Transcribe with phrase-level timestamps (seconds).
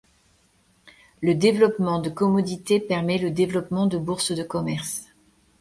[1.21, 5.05] Le développement de commodité permet le développement de bourses de commerce.